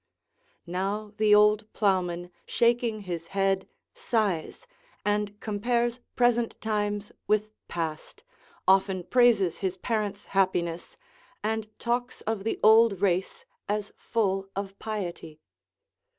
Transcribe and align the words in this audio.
["Now 0.65 1.13
the 1.17 1.35
old 1.35 1.71
ploughman, 1.73 2.31
shaking 2.47 3.01
his 3.01 3.27
head, 3.37 3.69
sighs, 3.93 4.65
and 5.05 5.39
compares 5.39 5.99
present 6.15 6.59
times 6.59 7.11
with 7.27 7.49
past, 7.67 8.23
often 8.67 9.03
praises 9.03 9.59
his 9.59 9.77
parents' 9.77 10.25
happiness, 10.33 10.97
and 11.43 11.67
talks 11.77 12.21
of 12.21 12.43
the 12.45 12.59
old 12.63 12.99
race 13.03 13.45
as 13.69 13.91
full 13.95 14.49
of 14.55 14.79
piety." 14.79 15.39